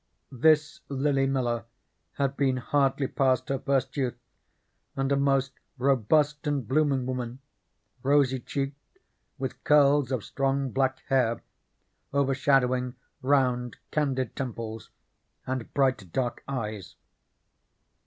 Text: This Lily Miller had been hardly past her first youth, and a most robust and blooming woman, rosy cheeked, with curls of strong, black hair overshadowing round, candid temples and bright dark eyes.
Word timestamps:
This 0.31 0.79
Lily 0.89 1.27
Miller 1.27 1.65
had 2.13 2.35
been 2.35 2.57
hardly 2.57 3.05
past 3.05 3.49
her 3.49 3.59
first 3.59 3.95
youth, 3.95 4.17
and 4.95 5.11
a 5.11 5.15
most 5.15 5.51
robust 5.77 6.47
and 6.47 6.67
blooming 6.67 7.05
woman, 7.05 7.37
rosy 8.01 8.39
cheeked, 8.39 8.97
with 9.37 9.63
curls 9.63 10.11
of 10.11 10.23
strong, 10.23 10.71
black 10.71 11.03
hair 11.09 11.43
overshadowing 12.15 12.95
round, 13.21 13.77
candid 13.91 14.35
temples 14.35 14.89
and 15.45 15.71
bright 15.75 16.11
dark 16.11 16.43
eyes. 16.47 16.95